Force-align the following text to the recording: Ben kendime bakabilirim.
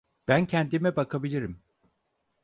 Ben 0.27 0.45
kendime 0.45 0.95
bakabilirim. 0.95 1.59